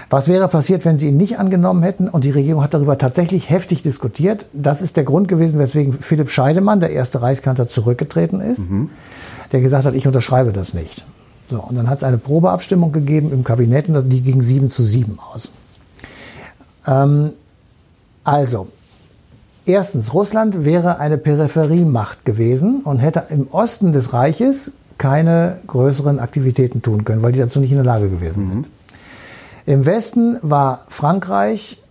[0.08, 2.08] Was wäre passiert, wenn sie ihn nicht angenommen hätten?
[2.08, 4.46] Und die Regierung hat darüber tatsächlich heftig diskutiert.
[4.52, 8.90] Das ist der Grund gewesen, weswegen Philipp Scheidemann, der erste Reichskanzler, zurückgetreten ist, mhm.
[9.52, 11.06] der gesagt hat, ich unterschreibe das nicht.
[11.50, 14.84] So, und dann hat es eine Probeabstimmung gegeben im Kabinett und die ging 7 zu
[14.84, 15.50] 7 aus.
[16.86, 17.32] Ähm,
[18.22, 18.68] also,
[19.66, 26.82] erstens, Russland wäre eine Peripheriemacht gewesen und hätte im Osten des Reiches keine größeren Aktivitäten
[26.82, 28.48] tun können, weil die dazu nicht in der Lage gewesen mhm.
[28.48, 28.70] sind.
[29.66, 31.82] Im Westen war Frankreich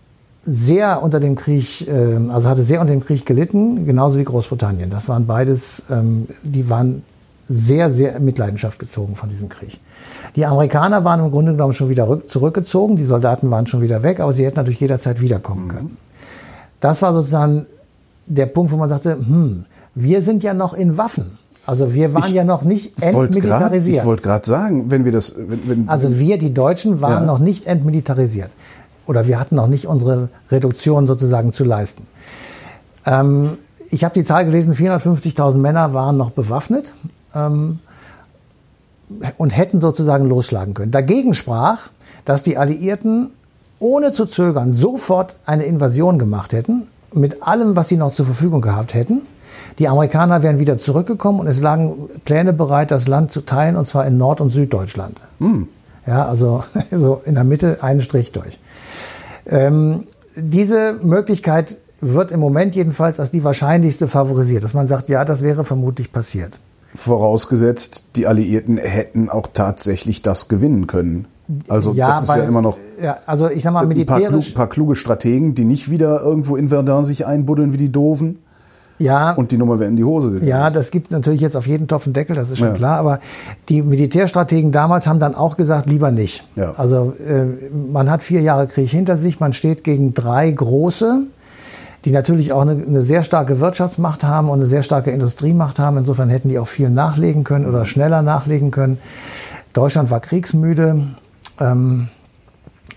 [0.46, 4.90] sehr unter dem Krieg, ähm, also hatte sehr unter dem Krieg gelitten, genauso wie Großbritannien.
[4.90, 7.02] Das waren beides, ähm, die waren
[7.52, 9.80] sehr, sehr in Mitleidenschaft gezogen von diesem Krieg.
[10.36, 14.20] Die Amerikaner waren im Grunde genommen schon wieder zurückgezogen, die Soldaten waren schon wieder weg,
[14.20, 15.68] aber sie hätten natürlich jederzeit wiederkommen mhm.
[15.68, 15.96] können.
[16.78, 17.66] Das war sozusagen
[18.26, 19.64] der Punkt, wo man sagte, hm,
[19.96, 21.38] wir sind ja noch in Waffen.
[21.66, 23.96] Also wir waren ich ja noch nicht entmilitarisiert.
[23.96, 25.34] Grad, ich wollte gerade sagen, wenn wir das...
[25.36, 27.26] Wenn, wenn, also wir, die Deutschen, waren ja.
[27.26, 28.50] noch nicht entmilitarisiert.
[29.06, 32.06] Oder wir hatten noch nicht unsere Reduktion sozusagen zu leisten.
[33.04, 33.58] Ähm,
[33.90, 36.94] ich habe die Zahl gelesen, 450.000 Männer waren noch bewaffnet.
[37.34, 37.78] Ähm,
[39.38, 40.92] und hätten sozusagen losschlagen können.
[40.92, 41.88] Dagegen sprach,
[42.24, 43.32] dass die Alliierten
[43.80, 48.60] ohne zu zögern sofort eine Invasion gemacht hätten, mit allem, was sie noch zur Verfügung
[48.60, 49.22] gehabt hätten.
[49.78, 53.86] Die Amerikaner wären wieder zurückgekommen und es lagen Pläne bereit, das Land zu teilen, und
[53.86, 55.22] zwar in Nord- und Süddeutschland.
[55.38, 55.68] Hm.
[56.06, 58.58] Ja, also so in der Mitte einen Strich durch.
[59.46, 60.02] Ähm,
[60.36, 65.42] diese Möglichkeit wird im Moment jedenfalls als die wahrscheinlichste favorisiert, dass man sagt, ja, das
[65.42, 66.60] wäre vermutlich passiert.
[66.94, 71.26] Vorausgesetzt, die Alliierten hätten auch tatsächlich das gewinnen können.
[71.68, 74.18] Also Ja, das ist weil- ja immer noch Ja, also ich sag mal, ein paar,
[74.18, 74.50] klug, militärisch.
[74.54, 78.38] paar kluge Strategen, die nicht wieder irgendwo in Verdun sich einbuddeln wie die Doofen
[79.00, 80.48] Ja, und die Nummer wäre in die Hose gegangen.
[80.48, 82.74] Ja, das gibt natürlich jetzt auf jeden Topf einen Deckel, das ist schon Ja.
[82.74, 82.98] klar.
[82.98, 83.18] Aber
[83.68, 86.44] die Militärstrategen damals haben dann auch gesagt, lieber nicht.
[86.54, 86.74] Ja.
[86.76, 87.46] Also äh,
[87.90, 91.22] man hat vier Jahre Krieg hinter sich, man steht gegen drei große,
[92.04, 95.98] die natürlich auch eine, eine sehr starke Wirtschaftsmacht haben und eine sehr starke Industriemacht haben.
[95.98, 98.98] Insofern hätten die auch viel nachlegen können oder schneller nachlegen können.
[99.72, 101.06] Deutschland war kriegsmüde.
[101.60, 102.08] Ähm,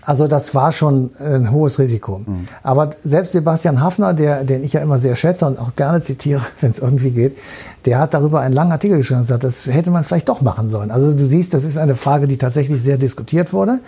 [0.06, 2.22] also das war schon ein hohes Risiko.
[2.62, 6.42] Aber selbst Sebastian Hafner, der, den ich ja immer sehr schätze und auch gerne zitiere,
[6.60, 7.38] wenn es irgendwie geht,
[7.84, 10.68] der hat darüber einen langen Artikel geschrieben und gesagt, das hätte man vielleicht doch machen
[10.68, 10.90] sollen.
[10.90, 13.80] Also du siehst, das ist eine Frage, die tatsächlich sehr diskutiert wurde.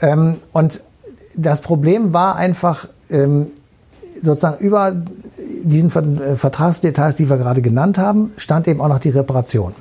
[0.00, 0.80] Ähm, und
[1.36, 3.48] das Problem war einfach ähm,
[4.22, 4.94] sozusagen über
[5.62, 9.74] diesen äh, Vertragsdetails, die wir gerade genannt haben, stand eben auch noch die Reparation.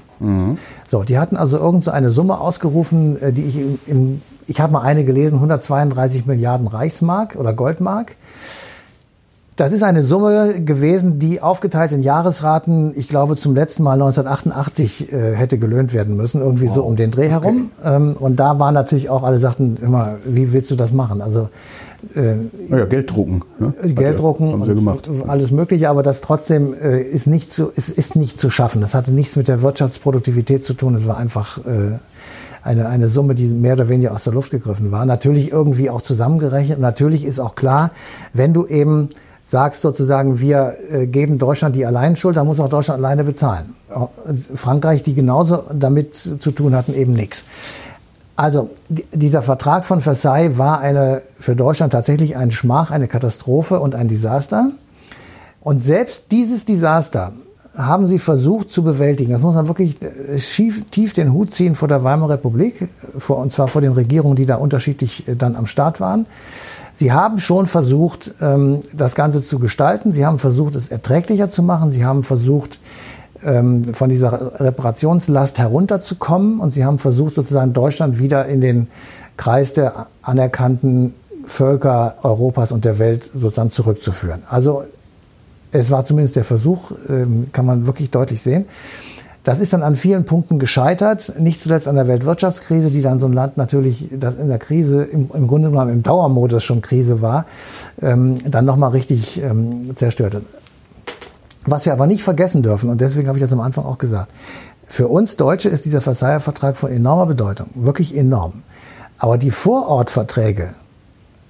[0.88, 4.62] So, die hatten also irgend so eine Summe ausgerufen, äh, die ich im, im ich
[4.62, 8.16] habe mal eine gelesen, 132 Milliarden Reichsmark oder Goldmark.
[9.58, 15.12] Das ist eine Summe gewesen, die aufgeteilt in Jahresraten, ich glaube, zum letzten Mal 1988
[15.12, 17.72] äh, hätte gelöhnt werden müssen, irgendwie so um den Dreh herum.
[17.84, 21.24] Ähm, und da waren natürlich auch alle sagten immer, wie willst du das machen?
[21.24, 21.50] Also
[22.14, 22.36] äh,
[22.70, 23.42] Naja, Geld drucken.
[23.58, 23.74] Ne?
[23.96, 25.10] Geld drucken Haben sie und gemacht.
[25.28, 28.80] alles Mögliche, aber das trotzdem äh, ist nicht zu, ist, ist nicht zu schaffen.
[28.80, 30.94] Das hatte nichts mit der Wirtschaftsproduktivität zu tun.
[30.94, 31.98] Es war einfach äh,
[32.62, 35.04] eine, eine Summe, die mehr oder weniger aus der Luft gegriffen war.
[35.08, 36.78] Natürlich irgendwie auch zusammengerechnet.
[36.78, 37.90] Und natürlich ist auch klar,
[38.34, 39.10] wenn du eben
[39.50, 43.76] sagst sozusagen, wir äh, geben Deutschland die Alleinschuld, dann muss auch Deutschland alleine bezahlen.
[43.94, 44.10] Auch
[44.56, 47.44] Frankreich, die genauso damit zu tun hatten, eben nichts.
[48.36, 53.80] Also die- dieser Vertrag von Versailles war eine für Deutschland tatsächlich ein Schmach, eine Katastrophe
[53.80, 54.72] und ein Desaster.
[55.62, 57.32] Und selbst dieses Desaster
[57.78, 59.32] haben sie versucht zu bewältigen.
[59.32, 62.88] Das muss man wirklich äh, schief, tief den Hut ziehen vor der Weimarer Republik, äh,
[63.20, 66.26] vor, und zwar vor den Regierungen, die da unterschiedlich äh, dann am Start waren.
[66.96, 70.12] Sie haben schon versucht, ähm, das Ganze zu gestalten.
[70.12, 71.92] Sie haben versucht, es erträglicher zu machen.
[71.92, 72.80] Sie haben versucht,
[73.44, 76.60] ähm, von dieser Reparationslast herunterzukommen.
[76.60, 78.88] Und sie haben versucht, sozusagen Deutschland wieder in den
[79.38, 81.14] Kreis der anerkannten
[81.46, 84.42] Völker Europas und der Welt sozusagen zurückzuführen.
[84.50, 84.84] Also
[85.72, 88.66] es war zumindest der Versuch, ähm, kann man wirklich deutlich sehen.
[89.44, 93.28] Das ist dann an vielen Punkten gescheitert, nicht zuletzt an der Weltwirtschaftskrise, die dann so
[93.28, 97.22] ein Land natürlich, das in der Krise, im, im Grunde genommen im Dauermodus schon Krise
[97.22, 97.46] war,
[98.02, 100.42] ähm, dann nochmal richtig ähm, zerstörte.
[101.66, 104.32] Was wir aber nicht vergessen dürfen, und deswegen habe ich das am Anfang auch gesagt,
[104.90, 108.64] für uns Deutsche ist dieser Versailler Vertrag von enormer Bedeutung, wirklich enorm.
[109.18, 110.72] Aber die Vorortverträge,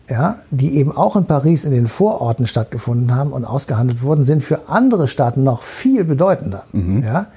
[0.09, 4.43] ja, die eben auch in Paris in den Vororten stattgefunden haben und ausgehandelt wurden, sind
[4.43, 6.63] für andere Staaten noch viel bedeutender.
[6.73, 7.27] Ja,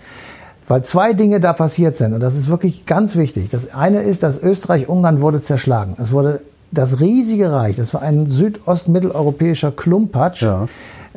[0.69, 3.49] weil zwei Dinge da passiert sind und das ist wirklich ganz wichtig.
[3.49, 5.97] Das eine ist, dass Österreich-Ungarn wurde zerschlagen.
[5.99, 10.69] Es wurde das riesige Reich, das war ein südost-mitteleuropäischer Klumpatsch, Ja.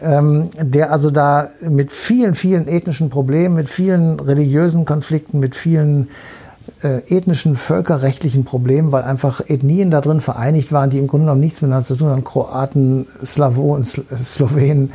[0.02, 6.08] ähm, der also da mit vielen, vielen ethnischen Problemen, mit vielen religiösen Konflikten, mit vielen
[6.84, 11.42] äh, ethnischen, völkerrechtlichen Problemen, weil einfach Ethnien da drin vereinigt waren, die im Grunde genommen
[11.42, 12.24] nichts miteinander zu tun haben.
[12.24, 14.92] Kroaten, Slavonen, Sl Slowenen,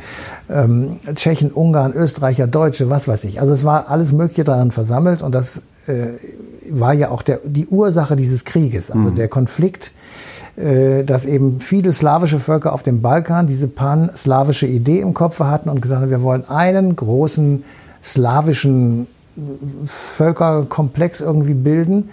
[0.49, 3.41] ähm, Tschechen, Ungarn, Österreicher, Deutsche, was weiß ich.
[3.41, 6.07] Also es war alles Mögliche daran versammelt und das äh,
[6.69, 8.91] war ja auch der, die Ursache dieses Krieges.
[8.91, 9.91] Also der Konflikt,
[10.57, 15.69] äh, dass eben viele slawische Völker auf dem Balkan diese pan-slawische Idee im Kopf hatten
[15.69, 17.63] und gesagt haben, wir wollen einen großen
[18.03, 19.07] slawischen
[19.85, 22.09] Völkerkomplex irgendwie bilden.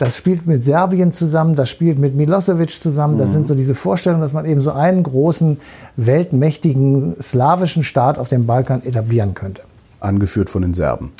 [0.00, 3.18] Das spielt mit Serbien zusammen, das spielt mit Milosevic zusammen.
[3.18, 5.58] Das sind so diese Vorstellungen, dass man eben so einen großen,
[5.96, 9.60] weltmächtigen slawischen Staat auf dem Balkan etablieren könnte.
[10.00, 11.12] Angeführt von den Serben.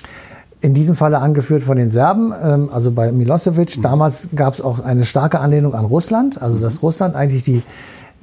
[0.63, 3.83] In diesem Falle angeführt von den Serben, ähm, also bei Milosevic.
[3.83, 7.63] Damals gab es auch eine starke Anlehnung an Russland, also dass Russland eigentlich die,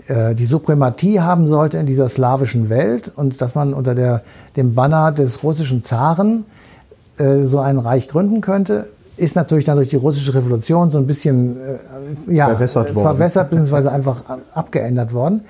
[0.08, 4.24] äh, die Suprematie haben sollte in dieser slawischen Welt und dass man unter der,
[4.56, 6.46] dem Banner des russischen Zaren
[7.17, 8.88] äh, so ein Reich gründen könnte.
[9.17, 11.58] Ist natürlich dann durch die russische Revolution so ein bisschen
[12.27, 13.17] äh, ja, Verwässert worden.
[13.17, 13.89] verwässert bzw.
[13.89, 15.41] einfach abgeändert worden.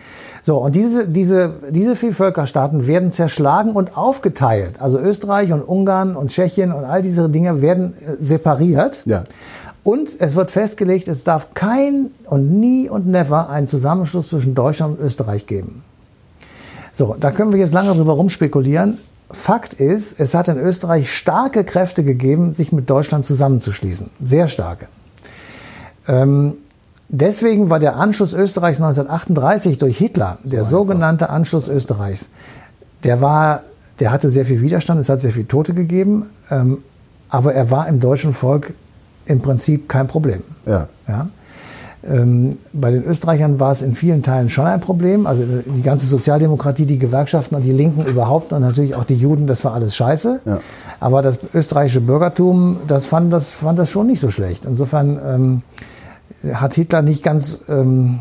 [0.43, 4.81] So, und diese, diese, diese Vielvölkerstaaten werden zerschlagen und aufgeteilt.
[4.81, 9.03] Also Österreich und Ungarn und Tschechien und all diese Dinge werden äh, separiert.
[9.05, 9.25] Ja.
[9.83, 14.99] Und es wird festgelegt, es darf kein und nie und never einen Zusammenschluss zwischen Deutschland
[14.99, 15.83] und Österreich geben.
[16.93, 18.97] So, da können wir jetzt lange drüber rumspekulieren.
[19.29, 24.09] Fakt ist, es hat in Österreich starke Kräfte gegeben, sich mit Deutschland zusammenzuschließen.
[24.21, 24.87] Sehr starke.
[26.07, 26.53] Ähm,
[27.09, 30.71] deswegen war der Anschluss Österreichs 1938 durch Hitler, der einfach.
[30.71, 32.29] sogenannte Anschluss Österreichs,
[33.03, 33.63] der war,
[33.99, 36.79] der hatte sehr viel Widerstand, es hat sehr viel Tote gegeben, ähm,
[37.29, 38.73] aber er war im deutschen Volk
[39.25, 40.41] im Prinzip kein Problem.
[40.65, 40.87] Ja.
[41.07, 41.29] Ja?
[42.09, 45.27] Ähm, bei den Österreichern war es in vielen Teilen schon ein Problem.
[45.27, 49.47] Also die ganze Sozialdemokratie, die Gewerkschaften und die Linken überhaupt und natürlich auch die Juden,
[49.47, 50.41] das war alles scheiße.
[50.45, 50.59] Ja.
[50.99, 54.65] Aber das österreichische Bürgertum, das fand das, fand das schon nicht so schlecht.
[54.65, 55.19] Insofern
[56.43, 58.19] ähm, hat Hitler nicht ganz ähm,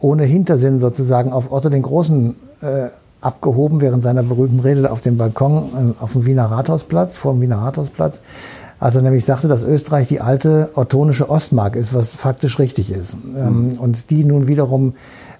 [0.00, 2.88] ohne Hintersinn sozusagen auf Otto den Großen äh,
[3.20, 7.40] abgehoben während seiner berühmten Rede auf dem Balkon äh, auf dem Wiener Rathausplatz, vor dem
[7.40, 8.22] Wiener Rathausplatz,
[8.82, 13.14] als er nämlich sagte, dass Österreich die alte ottonische Ostmark ist, was faktisch richtig ist.
[13.38, 14.94] Ähm, und die nun wiederum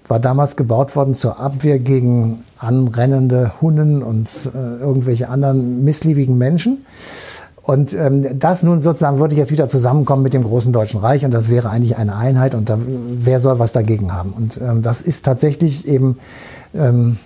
[0.07, 6.85] war damals gebaut worden zur Abwehr gegen anrennende Hunnen und äh, irgendwelche anderen missliebigen Menschen.
[7.61, 11.31] Und ähm, das nun sozusagen würde jetzt wieder zusammenkommen mit dem großen Deutschen Reich und
[11.31, 14.31] das wäre eigentlich eine Einheit und da, wer soll was dagegen haben?
[14.31, 16.17] Und ähm, das ist tatsächlich eben
[16.73, 17.17] ähm,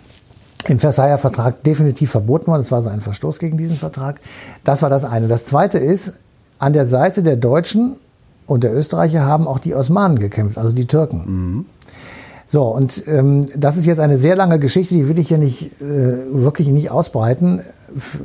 [0.70, 2.62] im Versailler Vertrag definitiv verboten worden.
[2.62, 4.20] Es war so ein Verstoß gegen diesen Vertrag.
[4.64, 5.28] Das war das eine.
[5.28, 6.14] Das zweite ist,
[6.60, 7.98] an der Seite der Deutschen
[8.46, 11.66] und der Österreicher haben auch die Osmanen gekämpft, also die Türken.
[12.48, 15.82] So, und ähm, das ist jetzt eine sehr lange Geschichte, die will ich hier nicht
[15.82, 15.84] äh,
[16.32, 17.62] wirklich nicht ausbreiten.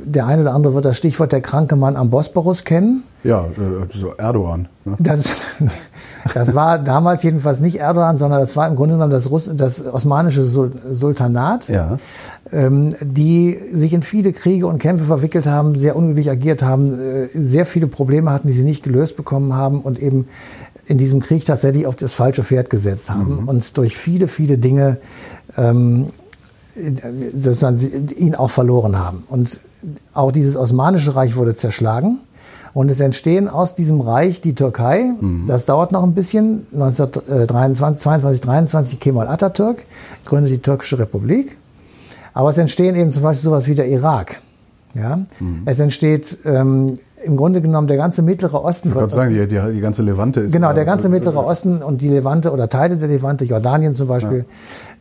[0.05, 3.03] Der eine oder andere wird das Stichwort der kranke Mann am Bosporus kennen.
[3.23, 4.69] Ja, äh, so Erdogan.
[4.85, 4.95] Ne?
[4.99, 5.25] Das,
[6.33, 9.85] das war damals jedenfalls nicht Erdogan, sondern das war im Grunde genommen das, Russ das
[9.85, 11.97] osmanische Sul Sultanat, Ja.
[12.51, 17.27] ähm, die sich in viele Kriege und Kämpfe verwickelt haben, sehr unglücklich agiert haben, äh,
[17.33, 20.27] sehr viele Probleme hatten, die sie nicht gelöst bekommen haben und eben
[20.85, 24.97] in diesem Krieg tatsächlich auf das falsche Pferd gesetzt haben und durch viele, viele Dinge
[25.57, 26.07] ähm,
[27.35, 29.23] sozusagen ihn auch verloren haben.
[29.29, 29.59] Und
[30.13, 32.19] auch dieses Osmanische Reich wurde zerschlagen.
[32.73, 35.13] Und es entstehen aus diesem Reich die Türkei.
[35.47, 36.65] Das dauert noch ein bisschen.
[36.73, 39.85] 1923, 22, 23 Kemal Atatürk
[40.25, 41.55] gründet die Türkische Republik.
[42.33, 44.41] Aber es entstehen eben zum Beispiel sowas wie der Irak.
[44.95, 45.19] Ja?
[45.65, 48.89] Es entsteht ähm, im Grunde genommen der ganze Mittlere Osten.
[48.89, 50.51] Ich wollte sagen, die, die, die ganze Levante ist.
[50.51, 54.07] Genau, ja- der ganze Mittlere Osten und die Levante oder Teile der Levante, Jordanien zum
[54.07, 54.45] Beispiel,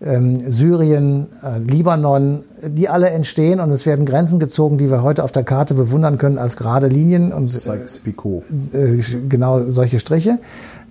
[0.01, 5.25] ähm, Syrien, äh, Libanon, die alle entstehen und es werden Grenzen gezogen, die wir heute
[5.25, 8.43] auf der Karte bewundern können als gerade Linien und Sykes-Picot.
[8.73, 10.39] äh, genau solche Striche.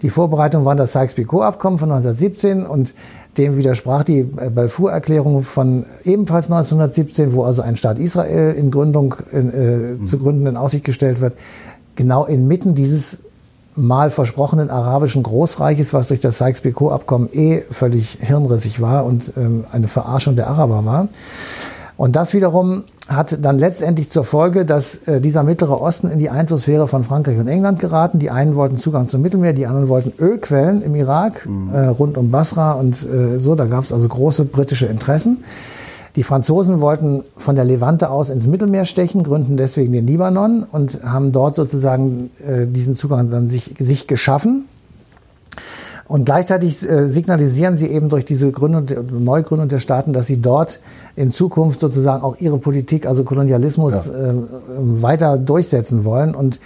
[0.02, 2.94] Die Vorbereitung war das Sykes-Picot-Abkommen von 1917 und
[3.38, 9.16] dem widersprach die äh, Balfour-Erklärung von ebenfalls 1917, wo also ein Staat Israel in Gründung
[9.32, 9.50] in,
[10.02, 11.36] äh, zu gründen in Aussicht gestellt wird.
[11.96, 13.18] Genau inmitten dieses
[13.76, 19.88] mal versprochenen arabischen Großreiches, was durch das Sykes-Picot-Abkommen eh völlig hirnrissig war und ähm, eine
[19.88, 21.08] Verarschung der Araber war.
[22.02, 26.32] Und das wiederum hat dann letztendlich zur Folge, dass äh, dieser Mittlere Osten in die
[26.32, 28.18] Einflusssphäre von Frankreich und England geraten.
[28.18, 32.32] Die einen wollten Zugang zum Mittelmeer, die anderen wollten Ölquellen im Irak, äh, rund um
[32.32, 33.54] Basra und äh, so.
[33.54, 35.44] Da gab es also große britische Interessen.
[36.16, 41.04] Die Franzosen wollten von der Levante aus ins Mittelmeer stechen, gründen deswegen den Libanon und
[41.04, 44.66] haben dort sozusagen äh, diesen Zugang dann sich, sich geschaffen.
[46.12, 50.42] Und gleichzeitig äh, signalisieren sie eben durch diese Gründung, der- Neugründung der Staaten, dass sie
[50.42, 50.82] dort
[51.16, 54.34] in Zukunft sozusagen auch ihre Politik, also Kolonialismus, äh,
[54.78, 56.60] weiter durchsetzen wollen und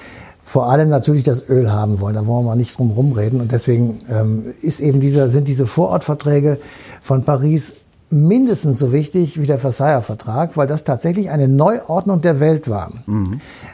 [0.43, 2.15] vor allem natürlich das Öl haben wollen.
[2.15, 3.39] Da wollen wir nicht drum rumreden.
[3.39, 6.57] Und deswegen ähm, ist eben dieser, sind diese Vorortverträge
[7.03, 7.71] von Paris
[8.15, 12.91] mindestens so wichtig wie der Versailler Vertrag, weil das tatsächlich eine Neuordnung der Welt war.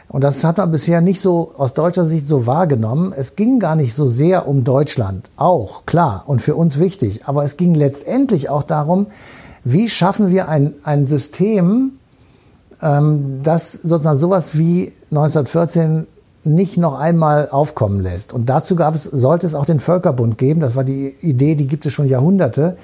[0.08, 3.14] Und das hat man bisher nicht so aus deutscher Sicht so wahrgenommen.
[3.16, 7.44] Es ging gar nicht so sehr um Deutschland, auch klar und für uns wichtig, aber
[7.44, 9.06] es ging letztendlich auch darum,
[9.64, 11.92] wie schaffen wir ein, ein System,
[12.82, 16.06] ähm, das sozusagen sowas wie 1914
[16.44, 18.32] nicht noch einmal aufkommen lässt.
[18.32, 20.60] Und dazu gab es, sollte es auch den Völkerbund geben.
[20.60, 22.76] Das war die Idee, die gibt es schon Jahrhunderte.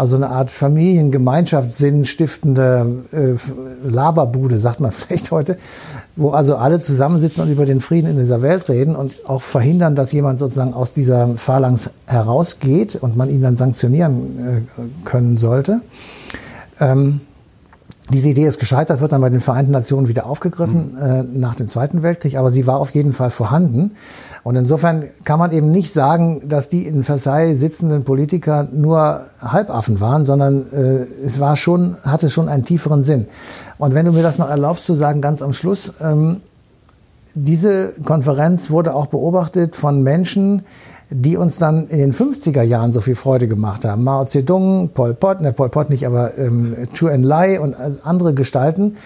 [0.00, 5.58] Also eine Art Familiengemeinschaftssinn stiftende äh, Laberbude, sagt man vielleicht heute,
[6.16, 9.96] wo also alle zusammensitzen und über den Frieden in dieser Welt reden und auch verhindern,
[9.96, 15.82] dass jemand sozusagen aus dieser Phalanx herausgeht und man ihn dann sanktionieren äh, können sollte.
[16.80, 17.20] Ähm,
[18.10, 21.02] Diese Idee ist gescheitert, wird dann bei den Vereinten Nationen wieder aufgegriffen mhm.
[21.02, 23.90] äh, nach dem Zweiten Weltkrieg, aber sie war auf jeden Fall vorhanden.
[24.42, 30.00] Und insofern kann man eben nicht sagen, dass die in Versailles sitzenden Politiker nur Halbaffen
[30.00, 33.26] waren, sondern äh, es war schon, hatte schon einen tieferen Sinn.
[33.78, 36.38] Und wenn du mir das noch erlaubst zu sagen, ganz am Schluss, ähm,
[37.34, 40.62] diese Konferenz wurde auch beobachtet von Menschen,
[41.10, 44.04] die uns dann in den 50er Jahren so viel Freude gemacht haben.
[44.04, 47.74] Mao Zedong, Pol Pot, ne, Pol Pot nicht, aber ähm, Chu Enlai und
[48.04, 48.96] andere Gestalten,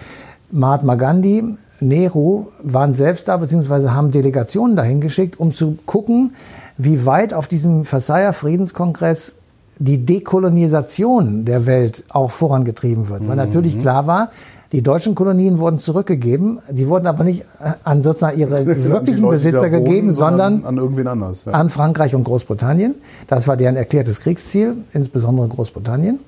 [0.51, 6.35] Mahatma Gandhi, Nehru waren selbst da, beziehungsweise haben Delegationen dahin geschickt, um zu gucken,
[6.77, 9.37] wie weit auf diesem Versailler Friedenskongress
[9.79, 13.27] die Dekolonisation der Welt auch vorangetrieben wird.
[13.27, 14.31] Weil natürlich klar war,
[14.73, 17.45] die deutschen Kolonien wurden zurückgegeben, die wurden aber nicht
[17.85, 21.45] an sozusagen ihre wirklichen Besitzer wohnen, gegeben, sondern an irgendwen anders.
[21.45, 21.53] Ja.
[21.53, 22.97] An Frankreich und Großbritannien.
[23.29, 26.19] Das war deren erklärtes Kriegsziel, insbesondere Großbritannien.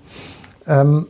[0.69, 1.07] Ähm,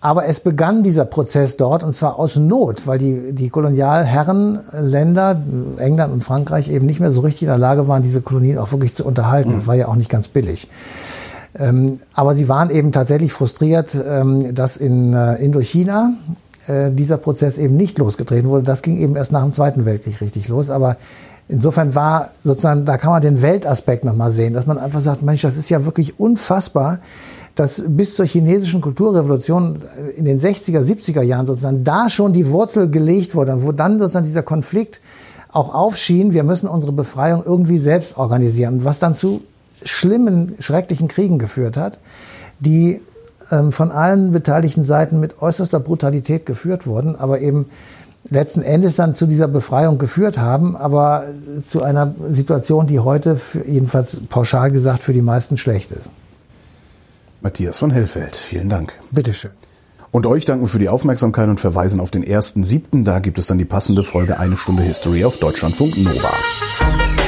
[0.00, 5.42] aber es begann dieser Prozess dort und zwar aus Not, weil die, die Kolonialherrenländer,
[5.76, 8.72] England und Frankreich, eben nicht mehr so richtig in der Lage waren, diese Kolonien auch
[8.72, 9.50] wirklich zu unterhalten.
[9.50, 9.54] Mhm.
[9.54, 10.68] Das war ja auch nicht ganz billig.
[11.58, 16.14] Ähm, aber sie waren eben tatsächlich frustriert, ähm, dass in äh, Indochina
[16.66, 18.62] äh, dieser Prozess eben nicht losgetreten wurde.
[18.62, 20.70] Das ging eben erst nach dem Zweiten Weltkrieg richtig los.
[20.70, 20.96] Aber
[21.48, 25.42] insofern war sozusagen, da kann man den Weltaspekt nochmal sehen, dass man einfach sagt, Mensch,
[25.42, 27.00] das ist ja wirklich unfassbar,
[27.54, 29.82] dass bis zur chinesischen Kulturrevolution
[30.16, 33.98] in den 60er, 70er Jahren sozusagen da schon die Wurzel gelegt wurde und wo dann
[33.98, 35.00] sozusagen dieser Konflikt
[35.52, 39.42] auch aufschien, wir müssen unsere Befreiung irgendwie selbst organisieren, was dann zu
[39.82, 41.98] schlimmen, schrecklichen Kriegen geführt hat,
[42.60, 43.00] die
[43.50, 47.66] ähm, von allen beteiligten Seiten mit äußerster Brutalität geführt wurden, aber eben
[48.28, 51.24] letzten Endes dann zu dieser Befreiung geführt haben, aber
[51.66, 56.10] zu einer Situation, die heute, für, jedenfalls pauschal gesagt, für die meisten schlecht ist.
[57.42, 58.92] Matthias von Hellfeld, vielen Dank.
[59.10, 59.52] Bitteschön.
[60.10, 63.04] Und euch danken für die Aufmerksamkeit und verweisen auf den ersten siebten.
[63.04, 67.19] Da gibt es dann die passende Folge Eine Stunde History auf Deutschlandfunk Nova.